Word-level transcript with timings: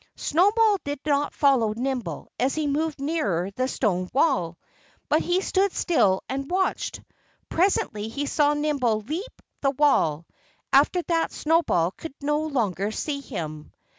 Snowball 0.15 0.79
did 0.83 0.99
not 1.05 1.31
follow 1.31 1.73
Nimble 1.73 2.31
as 2.39 2.55
he 2.55 2.65
moved 2.65 2.99
nearer 2.99 3.51
the 3.51 3.67
stone 3.67 4.09
wall. 4.13 4.57
But 5.09 5.21
he 5.21 5.41
stood 5.41 5.73
still 5.73 6.23
and 6.27 6.49
watched. 6.49 7.01
Presently 7.49 8.07
he 8.07 8.25
saw 8.25 8.55
Nimble 8.55 9.01
leap 9.01 9.43
the 9.61 9.69
wall. 9.69 10.25
After 10.73 11.03
that 11.03 11.31
Snowball 11.31 11.91
could 11.91 12.15
no 12.19 12.39
longer 12.47 12.89
see 12.89 13.19
him. 13.21 13.73